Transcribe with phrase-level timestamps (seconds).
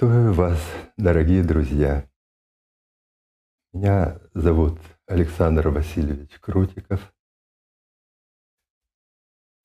[0.00, 0.58] Приветствую вас,
[0.96, 2.10] дорогие друзья.
[3.74, 7.12] Меня зовут Александр Васильевич Крутиков.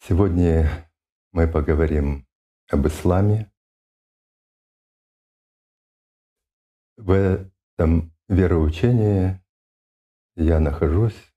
[0.02, 0.92] Сегодня
[1.32, 2.28] мы поговорим
[2.70, 3.50] об исламе.
[6.98, 9.42] В этом вероучении
[10.36, 11.34] я нахожусь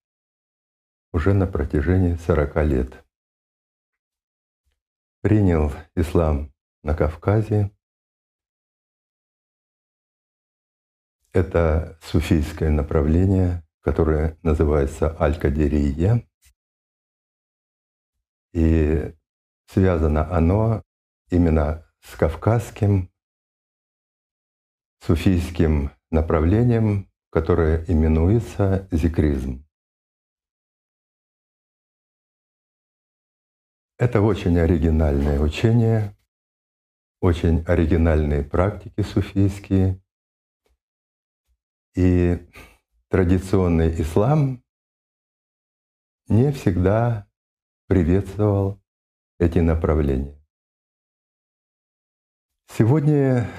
[1.12, 3.06] уже на протяжении 40 лет.
[5.20, 7.70] Принял ислам на Кавказе.
[11.32, 16.26] Это суфийское направление, которое называется Аль-Кадирия.
[18.52, 19.14] И
[19.66, 20.82] связано оно
[21.30, 23.10] именно с кавказским
[25.00, 29.64] суфийским направлением, которое именуется зикризм.
[33.98, 36.16] Это очень оригинальное учение,
[37.20, 40.00] очень оригинальные практики суфийские.
[41.98, 42.48] И
[43.08, 44.62] традиционный ислам
[46.28, 47.28] не всегда
[47.88, 48.80] приветствовал
[49.40, 50.40] эти направления.
[52.68, 53.50] Сегодня,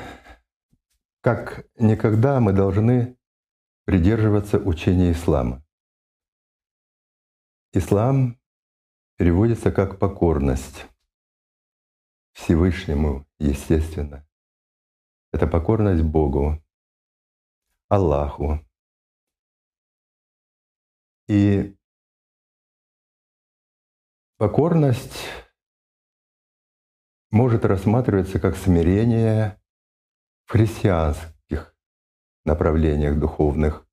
[1.19, 3.17] как никогда, мы должны
[3.83, 5.61] придерживаться учения ислама.
[7.73, 8.39] Ислам
[9.17, 10.85] переводится как покорность
[12.31, 14.25] Всевышнему, естественно.
[15.33, 16.63] Это покорность Богу,
[17.89, 18.63] Аллаху.
[21.27, 21.75] И
[24.37, 25.25] покорность
[27.31, 29.59] может рассматриваться как смирение
[30.45, 31.75] в христианских
[32.45, 33.87] направлениях духовных,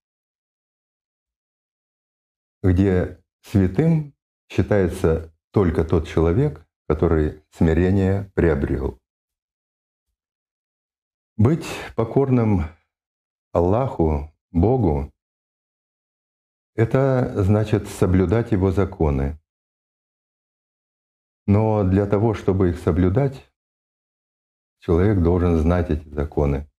[2.63, 4.15] где святым
[4.51, 9.01] считается только тот человек, который смирение приобрел.
[11.39, 12.76] Быть покорным
[13.57, 15.11] Аллаху, Богу,
[16.75, 19.41] это значит соблюдать Его законы.
[21.47, 23.51] Но для того, чтобы их соблюдать,
[24.81, 26.71] человек должен знать эти законы.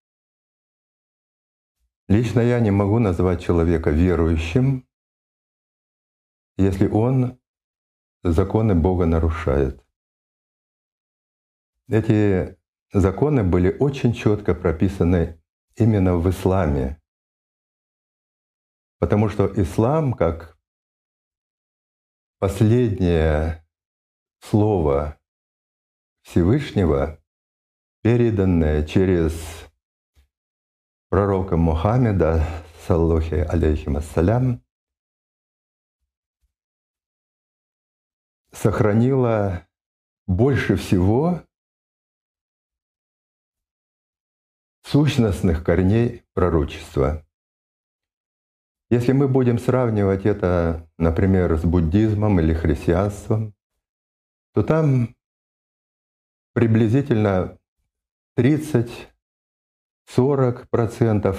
[2.07, 4.87] Лично я не могу назвать человека верующим,
[6.57, 7.39] если он
[8.21, 9.83] законы Бога нарушает.
[11.87, 12.55] Эти
[12.93, 15.41] законы были очень четко прописаны
[15.77, 17.01] именно в исламе.
[18.99, 20.57] Потому что ислам, как
[22.39, 23.65] последнее
[24.39, 25.19] слово
[26.23, 27.23] Всевышнего,
[28.01, 29.33] переданное через
[31.09, 32.43] пророка Мухаммеда,
[32.87, 34.63] саллахи алейхим ассалям,
[38.51, 39.67] сохранила
[40.25, 41.46] больше всего
[44.91, 47.25] сущностных корней пророчества.
[48.89, 53.53] Если мы будем сравнивать это, например, с буддизмом или христианством,
[54.53, 55.13] то там
[56.53, 57.57] приблизительно
[58.37, 61.37] 30-40%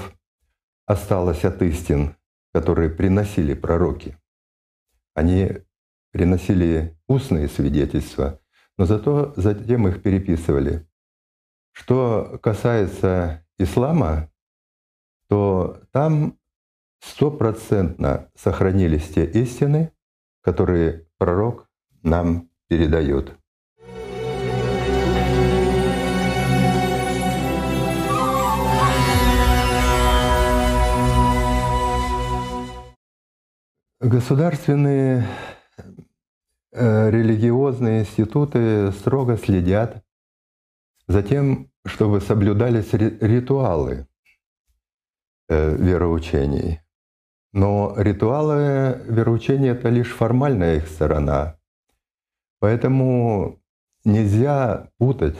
[0.85, 2.17] осталось от истин,
[2.53, 4.19] которые приносили пророки.
[5.15, 5.63] Они
[6.11, 8.43] приносили устные свидетельства,
[8.77, 10.87] но зато затем их переписывали.
[11.79, 14.29] Что касается ислама,
[15.29, 16.37] то там
[16.99, 19.93] стопроцентно сохранились те истины,
[20.43, 21.71] которые пророк
[22.03, 23.33] нам передает.
[34.01, 35.29] Государственные
[36.71, 40.05] Э, религиозные институты строго следят
[41.09, 44.07] за тем, чтобы соблюдались ритуалы
[45.49, 46.81] э, вероучений.
[47.53, 51.59] Но ритуалы вероучения— это лишь формальная их сторона.
[52.61, 53.61] Поэтому
[54.05, 55.39] нельзя путать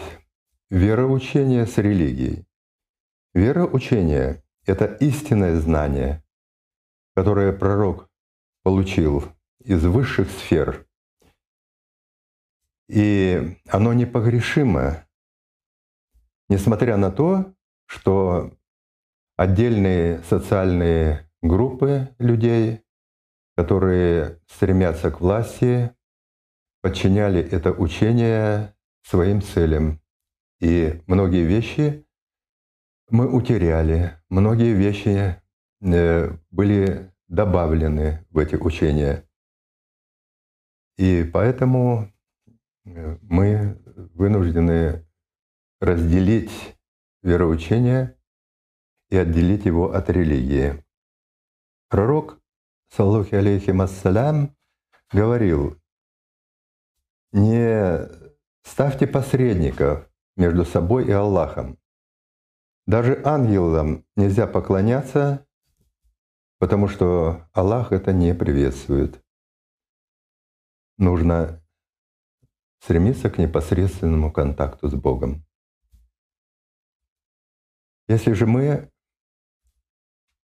[0.71, 2.47] вероучение с религией.
[3.35, 6.25] Вероучение— это истинное знание,
[7.15, 8.09] которое пророк
[8.63, 9.25] получил
[9.61, 10.87] из высших сфер—
[12.89, 15.07] и оно непогрешимо,
[16.49, 17.55] несмотря на то,
[17.87, 18.53] что
[19.37, 22.83] отдельные социальные группы людей,
[23.57, 25.93] которые стремятся к власти,
[26.83, 30.01] подчиняли это учение своим целям.
[30.61, 32.07] И многие вещи
[33.11, 35.41] мы утеряли, многие вещи
[35.81, 39.25] э, были добавлены в эти учения.
[40.97, 42.13] И поэтому
[42.85, 43.81] мы
[44.15, 45.08] вынуждены
[45.81, 46.77] разделить
[47.23, 48.19] вероучения
[49.11, 50.85] и отделить его от религии.
[51.89, 52.41] Пророк,
[52.91, 54.57] саллахи алейхи массалям,
[55.13, 55.81] говорил,
[57.33, 58.09] не
[58.63, 61.79] ставьте посредников между собой и Аллахом.
[62.87, 65.47] Даже ангелам нельзя поклоняться,
[66.59, 69.23] потому что Аллах это не приветствует.
[70.97, 71.63] Нужно
[72.81, 75.48] стремиться к непосредственному контакту с Богом.
[78.09, 78.91] Если же мы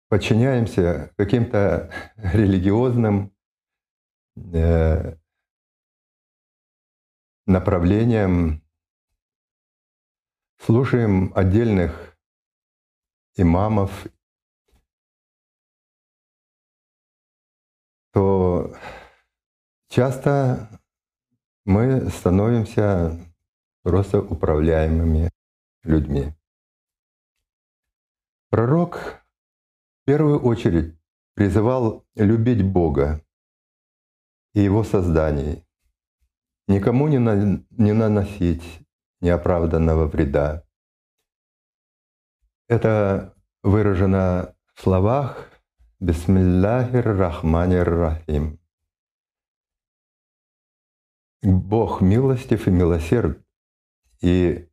[0.08, 3.34] подчиняемся каким-то религиозным
[4.36, 5.16] э,
[7.46, 8.62] направлениям,
[10.58, 12.16] слушаем отдельных
[13.34, 14.06] имамов,
[18.12, 18.72] то
[19.88, 20.80] часто
[21.64, 23.18] мы становимся
[23.82, 25.30] просто управляемыми
[25.82, 26.37] людьми.
[28.50, 29.22] Пророк
[30.02, 30.98] в первую очередь
[31.34, 33.24] призывал любить Бога
[34.54, 35.64] и Его созданий,
[36.66, 38.86] никому не, на, не наносить
[39.20, 40.64] неоправданного вреда.
[42.68, 45.50] Это выражено в словах
[46.00, 48.58] «Бисмиллахир Рахманир Рахим».
[51.42, 53.44] Бог милостив и милосерд.
[54.20, 54.67] И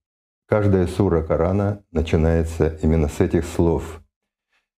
[0.47, 4.01] каждая сура Корана начинается именно с этих слов.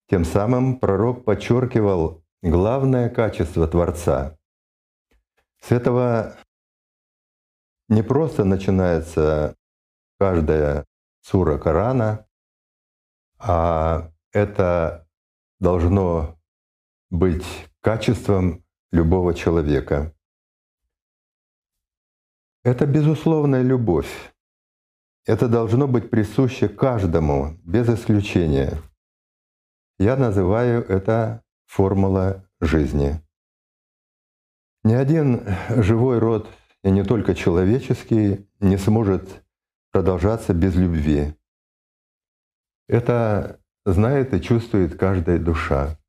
[0.09, 4.37] Тем самым пророк подчеркивал главное качество Творца.
[5.61, 6.35] С этого
[7.89, 9.55] не просто начинается
[10.19, 10.85] каждая
[11.21, 12.25] сура Корана,
[13.39, 15.07] а это
[15.59, 16.39] должно
[17.09, 17.45] быть
[17.81, 20.13] качеством любого человека.
[22.63, 24.33] Это безусловная любовь.
[25.27, 28.77] Это должно быть присуще каждому, без исключения.
[29.99, 33.21] Я называю это формула жизни.
[34.85, 36.47] Ни один живой род,
[36.81, 39.43] и не только человеческий, не сможет
[39.91, 41.35] продолжаться без любви.
[42.87, 45.99] Это знает и чувствует каждая душа.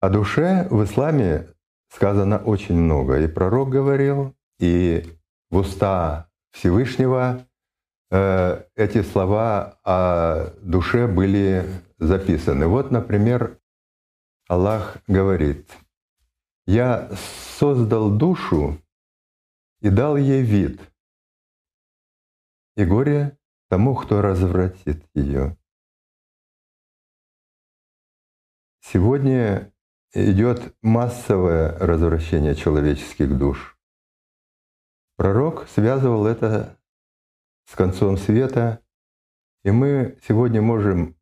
[0.00, 1.52] О душе в исламе
[1.88, 3.18] сказано очень много.
[3.18, 5.18] И пророк говорил, и
[5.50, 7.44] в уста Всевышнего
[8.10, 11.64] эти слова о душе были
[11.98, 12.66] записаны.
[12.66, 13.58] Вот, например,
[14.48, 15.70] Аллах говорит,
[16.66, 17.10] «Я
[17.58, 18.80] создал душу
[19.80, 20.80] и дал ей вид,
[22.76, 25.56] и горе тому, кто развратит ее».
[28.80, 29.72] Сегодня
[30.12, 33.78] идет массовое развращение человеческих душ.
[35.16, 36.78] Пророк связывал это
[37.66, 38.80] с концом света,
[39.64, 41.16] и мы сегодня можем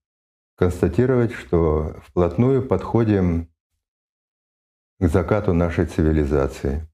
[0.57, 3.49] констатировать, что вплотную подходим
[4.99, 6.89] к закату нашей цивилизации.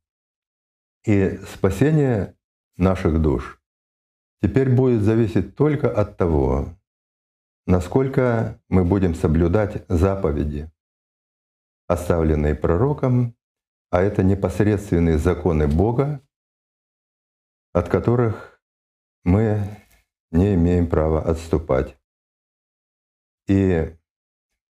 [1.05, 2.37] И спасение
[2.77, 3.61] наших душ
[4.43, 6.75] теперь будет зависеть только от того,
[7.67, 10.71] насколько мы будем соблюдать заповеди,
[11.87, 13.35] оставленные пророком,
[13.90, 16.23] а это непосредственные законы Бога,
[17.73, 18.48] от которых
[19.25, 19.85] мы
[20.31, 21.97] не имеем права отступать.
[23.47, 23.97] И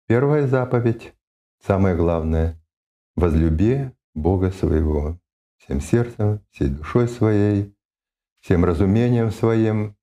[0.06, 1.14] первая заповедь,
[1.60, 2.60] самое главное,
[3.14, 5.18] возлюби Бога своего
[5.58, 7.74] всем сердцем, всей душой своей,
[8.40, 9.96] всем разумением своим.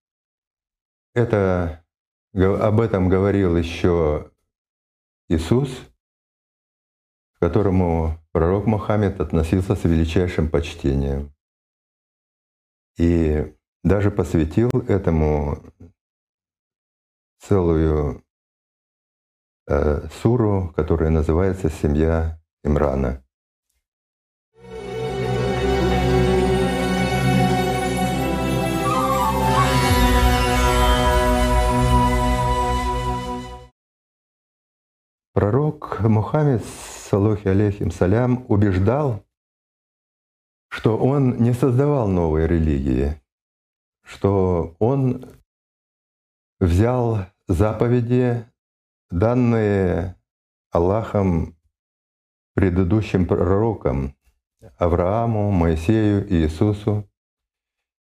[1.14, 1.86] Это,
[2.34, 4.32] об этом говорил еще
[5.28, 5.70] Иисус,
[7.34, 11.34] к которому пророк Мухаммед относился с величайшим почтением.
[12.98, 15.64] И даже посвятил этому
[17.40, 18.24] целую
[19.68, 23.24] э, суру, которая называется «Семья Имрана».
[35.34, 36.64] Пророк Мухаммед,
[37.10, 39.24] салухи алейхим салям, убеждал
[40.72, 43.21] что он не создавал новые религии,
[44.12, 45.26] что он
[46.60, 48.46] взял заповеди,
[49.10, 50.18] данные
[50.70, 51.56] Аллахом
[52.54, 54.16] предыдущим пророкам
[54.78, 57.10] Аврааму, Моисею Иисусу.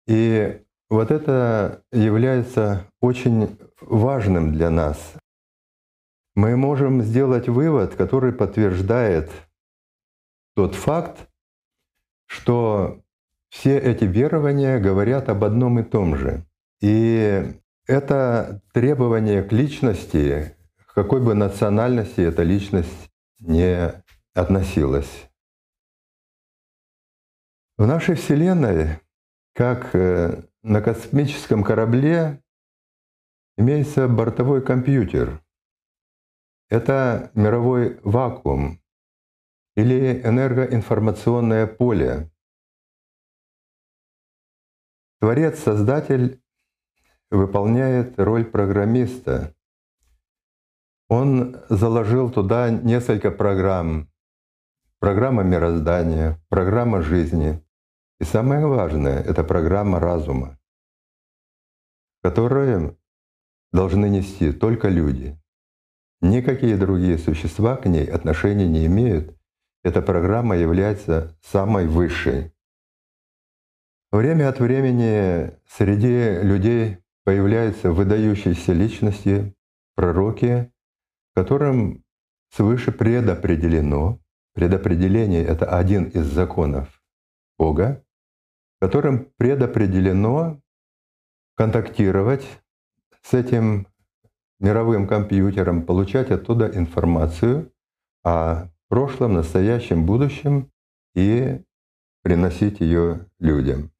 [0.05, 5.13] И вот это является очень важным для нас.
[6.35, 9.31] Мы можем сделать вывод, который подтверждает
[10.55, 11.29] тот факт,
[12.25, 13.01] что
[13.51, 16.45] все эти верования говорят об одном и том же.
[16.79, 17.53] И
[17.85, 20.55] это требование к личности,
[20.87, 23.93] к какой бы национальности эта личность не
[24.33, 25.29] относилась.
[27.77, 28.99] В нашей Вселенной,
[29.53, 32.41] как э, на космическом корабле,
[33.57, 35.41] имеется бортовой компьютер.
[36.69, 38.79] Это мировой вакуум
[39.75, 42.30] или энергоинформационное поле.
[45.21, 46.41] Творец-создатель
[47.29, 49.55] выполняет роль программиста.
[51.09, 54.09] Он заложил туда несколько программ.
[54.97, 57.63] Программа мироздания, программа жизни.
[58.19, 60.59] И самое важное— это программа разума,
[62.23, 62.97] которую
[63.71, 65.39] должны нести только люди.
[66.21, 69.37] Никакие другие существа к ней отношения не имеют.
[69.83, 72.55] Эта программа является самой высшей.
[74.11, 79.55] Время от времени среди людей появляются выдающиеся личности,
[79.95, 80.69] пророки,
[81.33, 82.03] которым
[82.49, 84.19] свыше предопределено,
[84.53, 87.01] предопределение— это один из законов
[87.57, 88.03] Бога,
[88.81, 90.59] которым предопределено
[91.55, 92.45] контактировать
[93.21, 93.87] с этим
[94.59, 97.71] мировым компьютером, получать оттуда информацию
[98.25, 100.69] о прошлом, настоящем, будущем
[101.15, 101.61] и
[102.23, 103.90] приносить ее людям.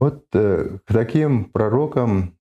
[0.00, 2.38] Вот э, к таким пророкам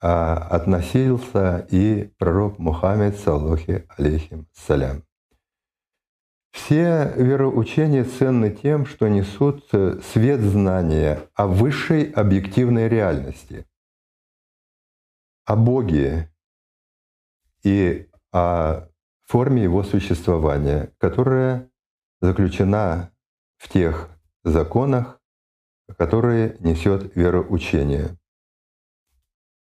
[0.00, 5.02] а, относился и пророк Мухаммед, саллахи алейхим салям.
[6.52, 13.66] Все вероучения ценны тем, что несут э, свет знания о высшей объективной реальности,
[15.46, 16.30] о Боге
[17.62, 18.88] и о
[19.24, 21.70] форме его существования, которая
[22.20, 23.10] заключена
[23.56, 24.10] в тех
[24.44, 25.23] законах,
[25.98, 28.16] которые несет вероучение.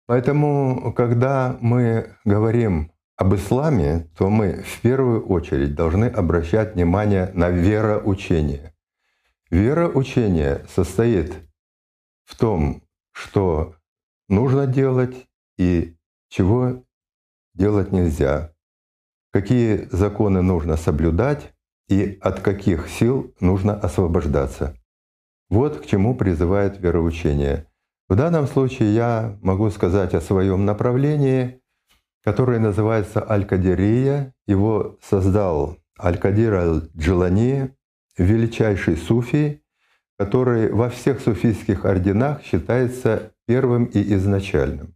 [0.07, 7.51] Поэтому, когда мы говорим об исламе, то мы в первую очередь должны обращать внимание на
[7.51, 8.75] вероучение.
[9.51, 11.35] Вероучение состоит
[12.25, 13.77] в том, что
[14.29, 15.97] нужно делать и
[16.29, 16.85] чего
[17.55, 18.55] делать нельзя,
[19.31, 21.53] какие законы нужно соблюдать
[21.89, 24.75] и от каких сил нужно освобождаться.
[25.53, 27.67] Вот к чему призывает вероучение.
[28.09, 31.59] В данном случае я могу сказать о своем направлении–
[32.23, 34.35] который называется Аль-Кадирия.
[34.47, 37.75] Его создал Аль-Кадир Аль-Джилани,
[38.17, 39.63] величайший суфий,
[40.19, 44.95] который во всех суфийских орденах считается первым и изначальным.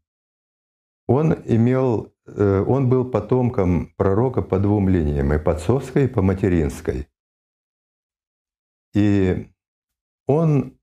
[1.08, 6.22] Он имел, э, он был потомком пророка по двум линиям, и по отцовской, и по
[6.22, 7.08] материнской.
[8.94, 9.48] И
[10.26, 10.78] он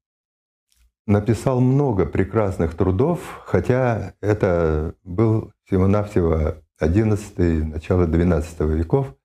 [1.06, 9.16] написал много прекрасных трудов, хотя это был всего-навсего XI, начало XII веков.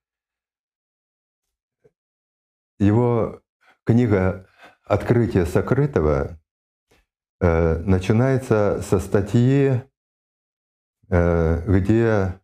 [2.78, 3.40] Его
[3.84, 4.46] книга
[4.84, 6.38] «Открытие сокрытого»
[7.40, 9.82] э, начинается со статьи,
[11.08, 12.40] э, где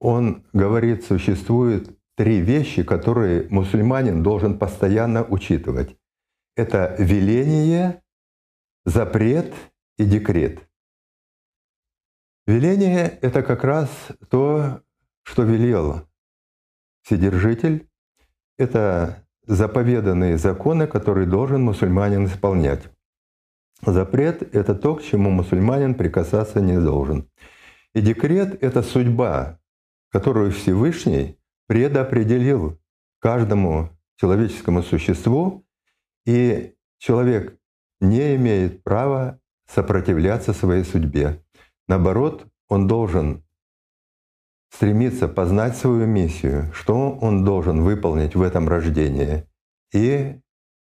[0.00, 5.96] он говорит, существует три вещи, которые мусульманин должен постоянно учитывать.
[6.58, 8.02] Это веление,
[8.84, 9.54] запрет
[9.96, 10.68] и декрет.
[12.48, 13.88] Веление— это как раз
[14.28, 14.82] то,
[15.22, 16.08] что велел
[17.02, 17.88] Вседержитель.
[18.56, 22.90] Это заповеданные законы, которые должен мусульманин исполнять.
[23.86, 27.30] Запрет— это то, к чему мусульманин прикасаться не должен.
[27.94, 29.60] И декрет— это судьба,
[30.10, 31.38] которую Всевышний
[31.68, 32.80] предопределил
[33.20, 35.64] каждому человеческому существу,
[36.28, 37.58] и человек
[38.00, 41.42] не имеет права сопротивляться своей судьбе.
[41.88, 43.46] Наоборот, он должен
[44.70, 49.46] стремиться познать свою миссию, что он должен выполнить в этом рождении
[49.94, 50.38] и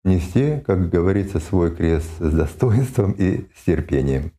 [0.05, 4.31] нести, как говорится, свой крест с достоинством и с терпением.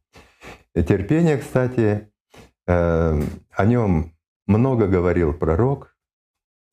[0.75, 2.11] Терпение, кстати,
[2.67, 4.15] э, о нем
[4.47, 5.95] много говорил пророк,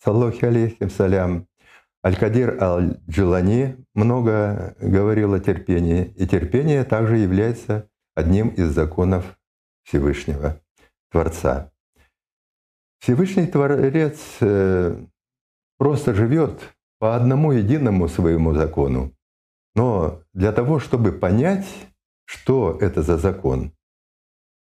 [0.01, 1.47] саллахи алейхим салям,
[2.03, 9.37] Аль-Кадир Аль-Джилани много говорил о терпении, и терпение также является одним из законов
[9.83, 10.59] Всевышнего
[11.11, 11.71] Творца.
[12.99, 14.95] Всевышний Творец э,
[15.77, 16.61] просто живет
[16.99, 19.13] по одному единому своему закону.
[19.75, 21.67] Но для того, чтобы понять,
[22.25, 23.73] что это за закон,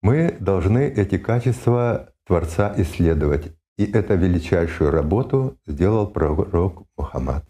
[0.02, 7.46] мы должны эти качества Творца исследовать и эту величайшую работу сделал пророк Мухаммад,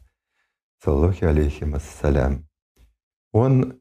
[0.78, 2.46] саллахи алейхим ассалям.
[3.32, 3.80] Он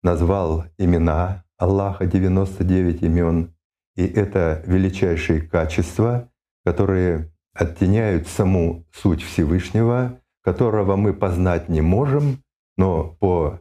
[0.00, 3.56] назвал имена Аллаха 99 имен,
[3.96, 6.30] и это величайшие качества,
[6.64, 12.44] которые оттеняют саму суть Всевышнего, которого мы познать не можем,
[12.76, 13.58] но по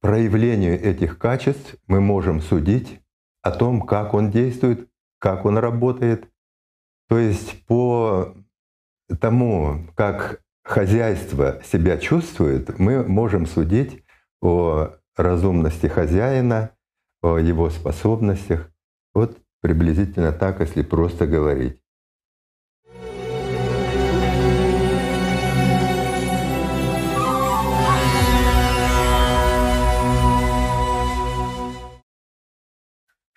[0.00, 3.00] проявлению этих качеств мы можем судить
[3.40, 6.28] о том, как он действует, как он работает.
[7.08, 8.34] То есть по
[9.20, 14.02] тому, как хозяйство себя чувствует, мы можем судить
[14.40, 16.70] о разумности хозяина,
[17.22, 18.70] о его способностях.
[19.14, 21.80] Вот приблизительно так, если просто говорить.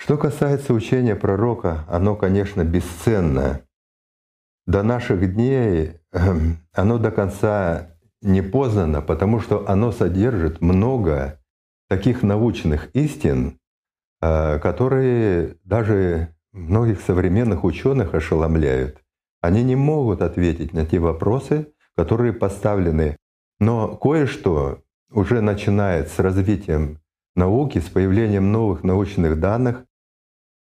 [0.09, 3.61] Что касается учения пророка, оно, конечно, бесценное.
[4.65, 7.91] До наших дней эм, оно до конца
[8.23, 11.39] не познано, потому что оно содержит много
[11.89, 13.59] таких научных истин,
[14.19, 19.03] э, которые даже многих современных ученых ошеломляют.
[19.41, 23.15] Они не могут ответить на те вопросы, которые поставлены.
[23.59, 24.79] Но кое-что
[25.11, 26.99] уже начинает с развитием
[27.35, 29.85] науки, с появлением новых научных данных,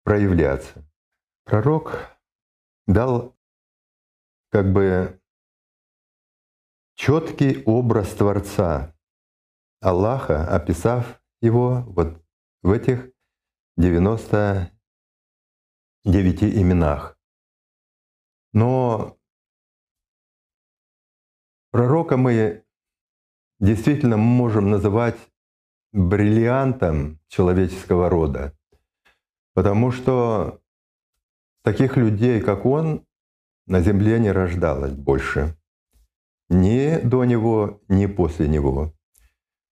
[0.07, 0.89] проявляться.
[1.45, 2.17] Пророк
[2.87, 3.37] дал
[4.51, 5.21] как бы
[6.95, 8.97] четкий образ Творца
[9.81, 12.23] Аллаха, описав его вот
[12.63, 13.11] в этих
[13.77, 14.71] 99
[16.45, 17.19] именах.
[18.53, 19.19] Но
[21.73, 22.65] пророка мы
[23.59, 25.19] действительно можем называть
[25.91, 28.56] бриллиантом человеческого рода.
[29.57, 30.61] Потому что
[31.65, 33.07] таких людей, как он,
[33.67, 35.57] на земле не рождалось больше.
[36.51, 38.93] Ни до него, ни после него.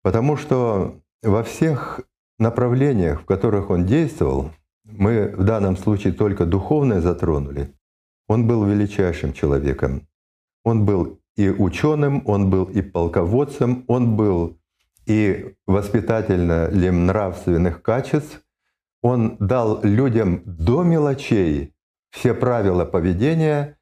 [0.03, 2.01] Потому что во всех
[2.39, 4.53] направлениях, в которых он действовал,
[4.85, 7.75] мы в данном случае только духовное затронули,
[8.27, 10.09] он был величайшим человеком.
[10.65, 14.59] Он был и ученым, он был и полководцем, он был
[15.05, 18.44] и воспитательно нравственных качеств,
[19.05, 21.75] он дал людям до мелочей
[22.11, 23.79] все правила поведения,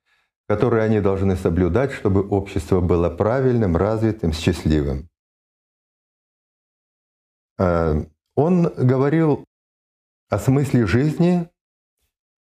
[0.48, 5.08] которые они должны соблюдать, чтобы общество было правильным, развитым, счастливым.
[7.56, 8.04] Э,
[8.34, 9.44] он говорил
[10.28, 11.48] о смысле жизни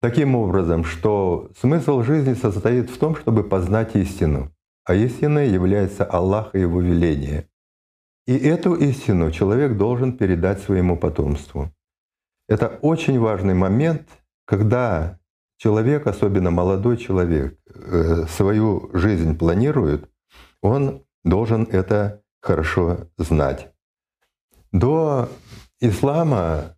[0.00, 4.50] таким образом, что смысл жизни состоит в том, чтобы познать истину,
[4.84, 7.48] а истиной является Аллах и Его веление.
[8.26, 11.72] И эту истину человек должен передать своему потомству.
[12.48, 14.08] Это очень важный момент,
[14.44, 15.18] когда
[15.56, 20.10] человек, особенно молодой человек, э, свою жизнь планирует,
[20.60, 23.72] он должен это хорошо знать.
[24.72, 25.28] До
[25.80, 26.76] ислама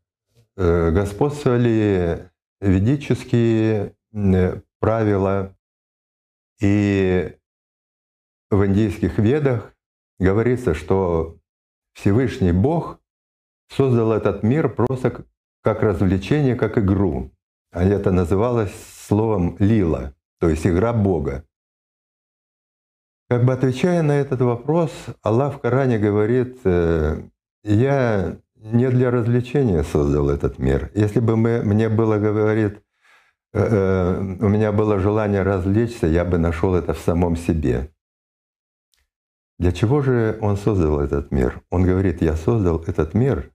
[0.57, 5.57] э, господствовали ведические э, правила,
[6.61, 7.37] и
[8.51, 9.75] в индийских ведах
[10.19, 11.39] говорится, что
[11.95, 13.01] Всевышний Бог
[13.69, 15.25] создал этот мир просто
[15.65, 17.33] как развлечение, как игру.
[17.73, 18.73] А это называлось
[19.09, 21.45] словом «лила», то есть игра Бога.
[23.31, 27.23] Как бы отвечая на этот вопрос, Аллах в Коране говорит, э,
[27.65, 30.91] «Я не для развлечения создал этот мир.
[30.95, 32.83] Если бы мы, мне было, говорит,
[33.55, 37.91] э, э, у меня было желание развлечься, я бы нашел это в самом себе.
[39.59, 41.63] Для чего же он создал этот мир?
[41.71, 43.54] Он говорит, я создал этот мир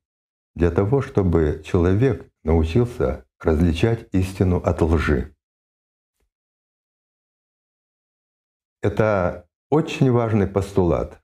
[0.56, 5.36] для того, чтобы человек научился различать истину от лжи.
[8.82, 11.22] Это очень важный постулат,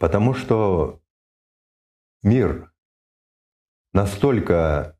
[0.00, 1.02] потому что
[2.22, 2.72] мир
[3.92, 4.98] настолько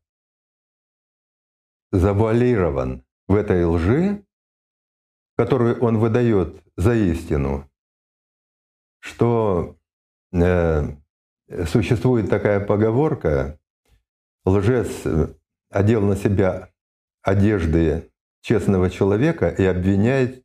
[1.91, 4.25] завуалирован в этой лжи,
[5.35, 7.69] которую он выдает за истину,
[8.99, 9.77] что
[10.33, 10.97] э,
[11.65, 13.59] существует такая поговорка,
[14.45, 14.87] лжец
[15.69, 16.69] одел на себя
[17.21, 18.09] одежды
[18.41, 20.43] честного человека и обвиняет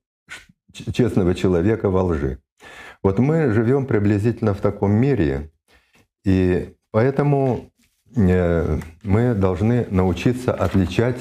[0.72, 2.38] честного человека во лжи.
[3.02, 5.52] Вот мы живем приблизительно в таком мире,
[6.24, 7.70] и поэтому
[8.16, 11.18] э, мы должны научиться отличать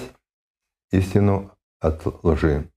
[0.91, 2.70] истину от лжи.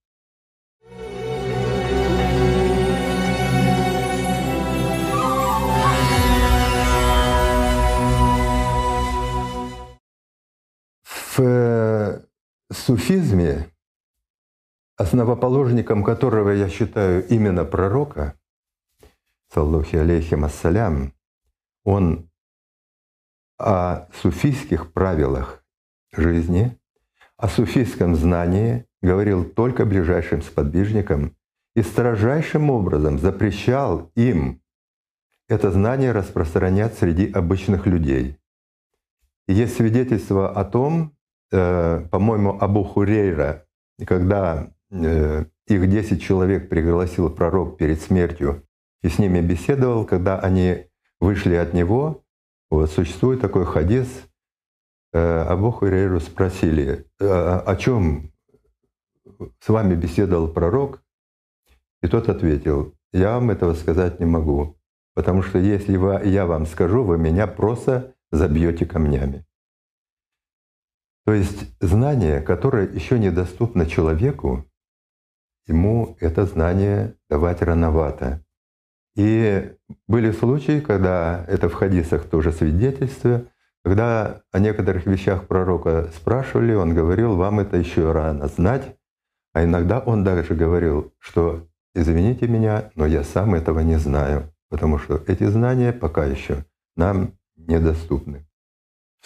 [11.36, 12.20] В э,
[12.72, 13.68] суфизме,
[14.96, 18.38] основоположником которого я считаю именно пророка,
[19.52, 21.12] саллахи алейхим ассалям,
[21.82, 22.30] он
[23.58, 25.64] о суфийских правилах
[26.12, 26.78] жизни,
[27.36, 31.36] о суфийском знании говорил только ближайшим сподвижникам
[31.74, 34.62] и строжайшим образом запрещал им
[35.48, 38.38] это знание распространять среди обычных людей.
[39.48, 41.14] Есть свидетельство о том,
[41.52, 43.66] э, по-моему, Абу Хурейра,
[44.06, 48.62] когда э, их 10 человек пригласил пророк перед смертью
[49.02, 50.86] и с ними беседовал, когда они
[51.20, 52.24] вышли от него,
[52.70, 54.08] вот существует такой хадис,
[55.12, 58.32] э, Абу Хурейру спросили, о чем
[59.60, 61.02] с вами беседовал пророк,
[62.02, 64.76] и тот ответил, я вам этого сказать не могу,
[65.14, 65.96] потому что если
[66.28, 69.46] я вам скажу, вы меня просто забьете камнями.
[71.24, 74.64] То есть знание, которое еще недоступно человеку,
[75.66, 78.44] ему это знание давать рановато.
[79.16, 79.72] И
[80.06, 83.44] были случаи, когда это в хадисах тоже свидетельство,
[83.84, 88.96] когда о некоторых вещах пророка спрашивали, он говорил, вам это еще рано знать,
[89.52, 94.98] а иногда он даже говорил, что извините меня, но я сам этого не знаю, потому
[94.98, 96.64] что эти знания пока еще
[96.96, 98.46] нам недоступны.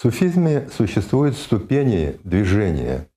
[0.00, 3.10] Суфизме существуют ступени движения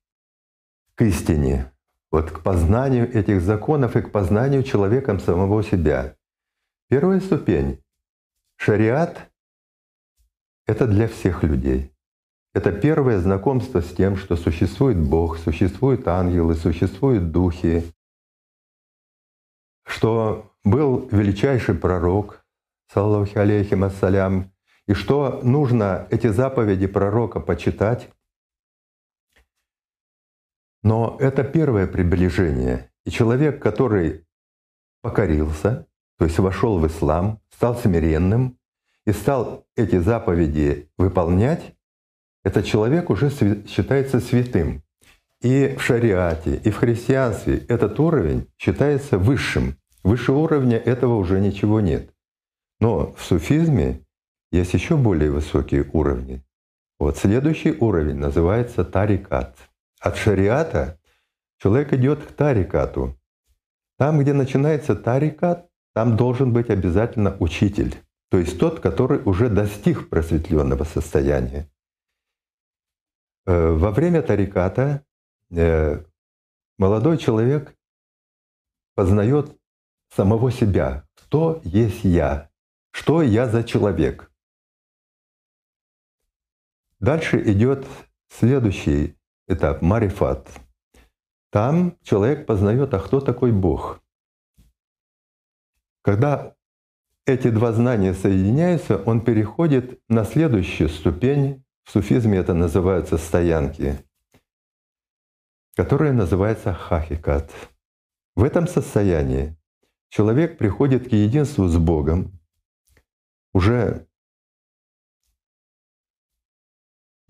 [0.96, 1.72] к истине,
[2.10, 6.15] вот к познанию этих законов и к познанию человеком самого себя.
[6.89, 7.84] Первая ступень—
[8.58, 9.32] шариат—
[10.65, 11.94] это для всех людей.
[12.56, 17.84] Это первое знакомство с тем, что существует Бог, существуют ангелы, существуют духи,
[19.86, 22.44] что был величайший пророк,
[22.91, 24.51] саллаху алейхим ассалям,
[24.91, 28.10] и что нужно эти заповеди пророка почитать.
[30.84, 32.91] Но это первое приближение.
[33.06, 34.25] И человек, который
[35.01, 38.58] покорился, то есть вошел в ислам, стал смиренным
[39.06, 41.73] и стал эти заповеди выполнять,
[42.43, 44.84] этот человек уже считается святым.
[45.39, 49.77] И в шариате, и в христианстве этот уровень считается высшим.
[50.04, 52.13] Выше уровня этого уже ничего нет.
[52.82, 54.01] Но в суфизме
[54.52, 56.44] есть еще более высокие уровни.
[57.00, 59.58] Вот следующий уровень называется тарикат.
[60.00, 61.00] От шариата
[61.58, 63.18] человек идет к тарикату.
[63.98, 67.96] Там, где начинается тарикат, там должен быть обязательно учитель,
[68.30, 71.70] то есть тот, который уже достиг просветленного состояния.
[73.46, 75.06] Э, во время тариката
[75.50, 76.04] э,
[76.78, 77.76] молодой человек
[78.96, 79.58] познает
[80.16, 82.50] самого себя, кто есть я,
[82.92, 84.31] что я за человек.
[87.02, 87.86] Дальше идет
[88.30, 90.48] следующий этап– марифат.
[91.52, 94.02] Там человек познает, а кто такой Бог.
[96.04, 96.56] Когда
[97.26, 103.98] эти два знания соединяются, он переходит на следующую ступень в суфизме это называются стоянки,
[105.76, 107.52] которые называются хахикат.
[108.36, 109.58] В этом состоянии
[110.10, 112.40] человек приходит к единству с Богом,
[113.54, 114.08] уже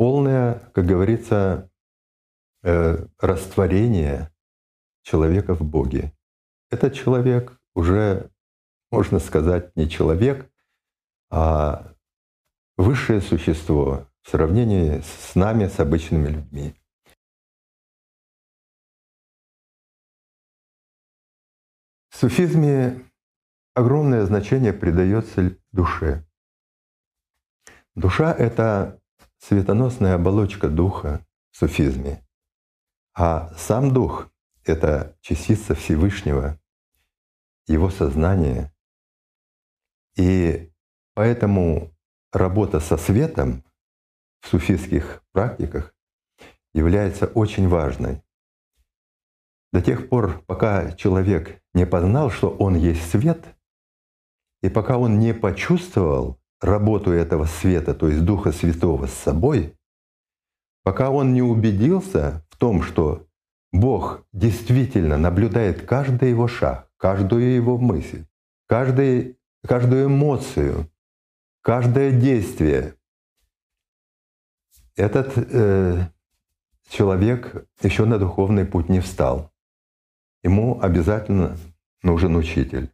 [0.01, 1.69] полное, как говорится,
[2.63, 4.33] э, растворение
[5.03, 6.11] человека в Боге.
[6.71, 8.31] Этот человек уже,
[8.89, 10.51] можно сказать, не человек,
[11.29, 11.93] а
[12.77, 16.73] высшее существо, в сравнении с нами, с обычными людьми.
[22.09, 23.05] В суфизме
[23.75, 26.25] огромное значение придается душе.
[27.93, 29.00] Душа— это
[29.41, 32.25] светоносная оболочка духа в суфизме,
[33.13, 34.29] а сам дух—
[34.65, 36.59] это частица Всевышнего,
[37.67, 38.73] его сознание.
[40.15, 40.71] И
[41.13, 41.91] поэтому
[42.31, 43.63] работа со светом
[44.41, 45.93] в суфийских практиках
[46.73, 48.23] является очень важной.
[49.73, 53.43] До тех пор, пока человек не познал, что он есть свет,
[54.61, 59.75] и пока он не почувствовал работу этого света, то есть Духа Святого с собой,
[60.83, 63.27] пока он не убедился в том, что
[63.71, 68.25] Бог действительно наблюдает каждый его шаг, каждую его мысль,
[68.67, 70.89] каждый, каждую эмоцию,
[71.61, 72.95] каждое действие,
[74.95, 76.09] этот э,
[76.89, 79.51] человек еще на духовный путь не встал.
[80.43, 81.57] Ему обязательно
[82.03, 82.91] нужен учитель.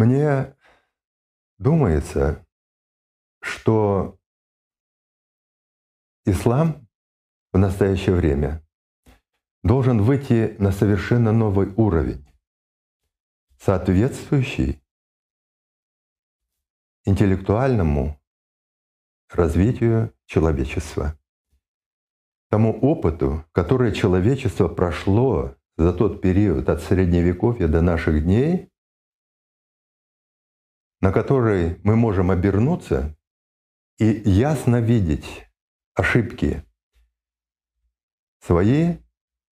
[0.00, 0.56] Мне
[1.58, 2.46] думается,
[3.42, 4.18] что
[6.24, 6.88] ислам
[7.52, 8.66] в настоящее время
[9.62, 12.26] должен выйти на совершенно новый уровень,
[13.58, 14.82] соответствующий
[17.04, 18.18] интеллектуальному
[19.28, 21.20] развитию человечества,
[22.48, 28.69] тому опыту, который человечество прошло за тот период от Средневековья до наших дней,
[31.00, 33.16] на который мы можем обернуться
[33.98, 35.46] и ясно видеть
[35.94, 36.64] ошибки
[38.40, 38.96] свои,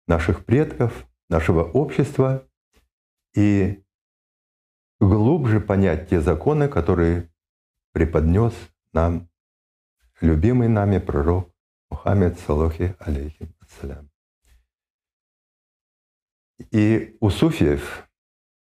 [0.07, 2.49] наших предков, нашего общества
[3.35, 3.85] и
[5.01, 7.31] глубже понять те законы, которые
[7.93, 8.55] преподнес
[8.93, 9.29] нам
[10.21, 11.53] любимый нами пророк
[11.91, 14.11] Мухаммед Салохи алейхим ассалям.
[16.71, 18.09] И у суфиев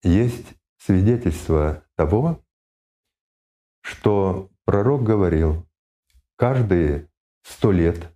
[0.03, 2.44] есть свидетельство того,
[3.85, 5.63] что пророк говорил,
[6.37, 7.07] каждые
[7.43, 8.11] сто лет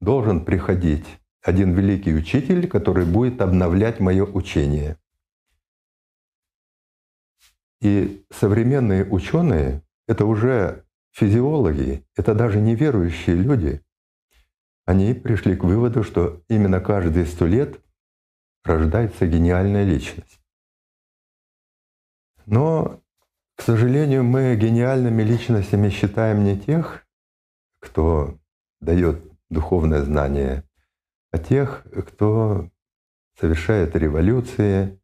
[0.00, 1.06] должен приходить
[1.40, 4.98] один великий учитель, который будет обновлять мое учение.
[7.80, 13.82] И современные ученые— это уже физиологи, это даже неверующие люди.
[14.84, 17.80] Они пришли к выводу, что именно каждые сто лет
[18.64, 20.40] рождается гениальная личность.
[22.46, 23.03] Но,
[23.56, 27.06] к сожалению, мы гениальными личностями считаем не тех,
[27.80, 28.38] кто
[28.80, 30.64] дает духовное знание,
[31.30, 32.68] а тех, кто
[33.38, 35.00] совершает революции,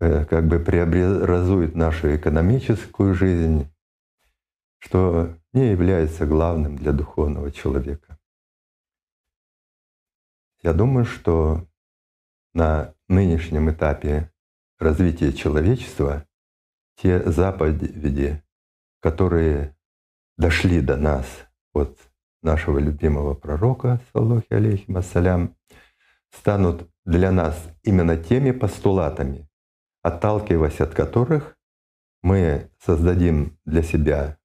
[0.00, 3.70] э, как бы преобразует нашу экономическую жизнь,
[4.78, 8.18] что не является главным для духовного человека.
[10.62, 11.66] Я думаю, что
[12.54, 14.30] на нынешнем этапе
[14.78, 16.26] развития человечества
[16.96, 18.42] те заповеди,
[19.00, 19.76] которые
[20.36, 21.26] дошли до нас
[21.72, 21.98] от
[22.42, 25.56] нашего любимого пророка, саллахи алейхим ассалям,
[26.30, 29.48] станут для нас именно теми постулатами,
[30.02, 31.56] отталкиваясь от которых
[32.22, 34.38] мы создадим для себя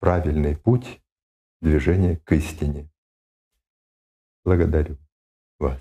[0.00, 1.02] правильный путь
[1.60, 2.90] движения к истине.
[4.44, 4.98] Благодарю
[5.58, 5.80] вас.